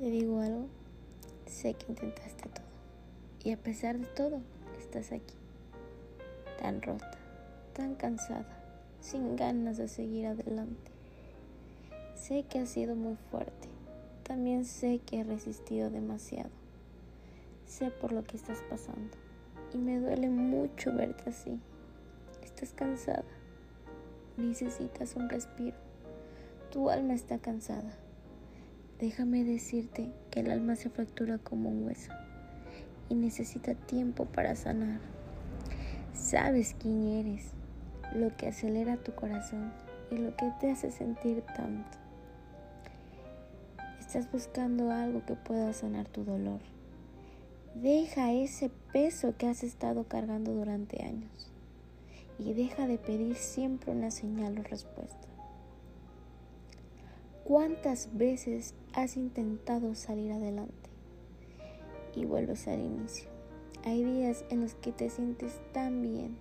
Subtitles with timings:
[0.00, 0.66] Te digo algo,
[1.44, 2.64] sé que intentaste todo.
[3.44, 4.40] Y a pesar de todo,
[4.78, 5.34] estás aquí.
[6.58, 7.18] Tan rota,
[7.74, 8.46] tan cansada,
[9.02, 10.90] sin ganas de seguir adelante.
[12.14, 13.68] Sé que has sido muy fuerte.
[14.22, 16.48] También sé que he resistido demasiado.
[17.66, 19.18] Sé por lo que estás pasando.
[19.74, 21.60] Y me duele mucho verte así.
[22.42, 23.24] Estás cansada.
[24.38, 25.76] Necesitas un respiro.
[26.70, 27.98] Tu alma está cansada.
[29.00, 32.12] Déjame decirte que el alma se fractura como un hueso
[33.08, 35.00] y necesita tiempo para sanar.
[36.12, 37.52] Sabes quién eres,
[38.14, 39.72] lo que acelera tu corazón
[40.10, 41.96] y lo que te hace sentir tanto.
[43.98, 46.60] Estás buscando algo que pueda sanar tu dolor.
[47.74, 51.50] Deja ese peso que has estado cargando durante años
[52.38, 55.26] y deja de pedir siempre una señal o respuesta.
[57.50, 60.88] ¿Cuántas veces has intentado salir adelante
[62.14, 63.28] y vuelves al inicio?
[63.84, 66.36] Hay días en los que te sientes tan bien,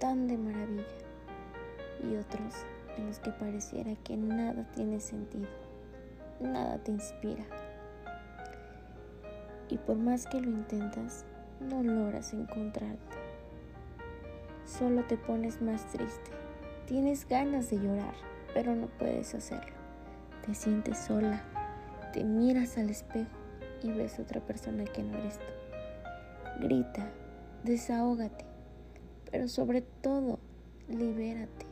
[0.00, 0.82] tan de maravilla,
[2.02, 2.66] y otros
[2.98, 5.46] en los que pareciera que nada tiene sentido,
[6.40, 7.44] nada te inspira.
[9.68, 11.26] Y por más que lo intentas,
[11.60, 13.16] no logras encontrarte.
[14.66, 16.32] Solo te pones más triste.
[16.88, 18.14] Tienes ganas de llorar,
[18.52, 19.79] pero no puedes hacerlo.
[20.44, 21.42] Te sientes sola,
[22.12, 23.30] te miras al espejo
[23.82, 25.44] y ves otra persona que no eres tú.
[26.60, 27.10] Grita,
[27.64, 28.44] desahógate,
[29.30, 30.38] pero sobre todo,
[30.88, 31.69] libérate.